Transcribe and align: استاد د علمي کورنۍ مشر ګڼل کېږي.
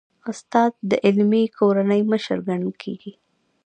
استاد 0.31 0.71
د 0.89 0.91
علمي 1.05 1.43
کورنۍ 1.57 2.01
مشر 2.11 2.37
ګڼل 2.47 2.73
کېږي. 2.83 3.11